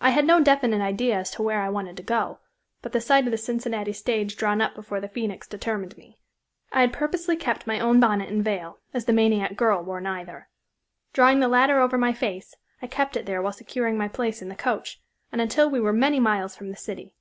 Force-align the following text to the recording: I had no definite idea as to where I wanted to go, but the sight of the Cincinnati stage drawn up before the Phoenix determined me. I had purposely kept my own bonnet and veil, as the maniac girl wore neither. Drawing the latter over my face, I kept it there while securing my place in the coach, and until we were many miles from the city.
I 0.00 0.10
had 0.10 0.26
no 0.26 0.38
definite 0.38 0.82
idea 0.82 1.16
as 1.16 1.30
to 1.30 1.42
where 1.42 1.62
I 1.62 1.70
wanted 1.70 1.96
to 1.96 2.02
go, 2.02 2.40
but 2.82 2.92
the 2.92 3.00
sight 3.00 3.24
of 3.24 3.30
the 3.30 3.38
Cincinnati 3.38 3.94
stage 3.94 4.36
drawn 4.36 4.60
up 4.60 4.74
before 4.74 5.00
the 5.00 5.08
Phoenix 5.08 5.48
determined 5.48 5.96
me. 5.96 6.18
I 6.70 6.82
had 6.82 6.92
purposely 6.92 7.36
kept 7.38 7.66
my 7.66 7.80
own 7.80 7.98
bonnet 7.98 8.28
and 8.28 8.44
veil, 8.44 8.80
as 8.92 9.06
the 9.06 9.14
maniac 9.14 9.56
girl 9.56 9.82
wore 9.82 10.02
neither. 10.02 10.50
Drawing 11.14 11.40
the 11.40 11.48
latter 11.48 11.80
over 11.80 11.96
my 11.96 12.12
face, 12.12 12.54
I 12.82 12.86
kept 12.86 13.16
it 13.16 13.24
there 13.24 13.40
while 13.40 13.54
securing 13.54 13.96
my 13.96 14.08
place 14.08 14.42
in 14.42 14.50
the 14.50 14.54
coach, 14.56 15.00
and 15.32 15.40
until 15.40 15.70
we 15.70 15.80
were 15.80 15.94
many 15.94 16.20
miles 16.20 16.54
from 16.54 16.68
the 16.68 16.76
city. 16.76 17.14